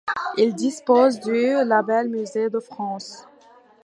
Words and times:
Il 0.35 0.55
dispose 0.55 1.19
du 1.19 1.43
label 1.63 2.09
musée 2.09 2.49
de 2.49 2.57
France. 2.59 3.27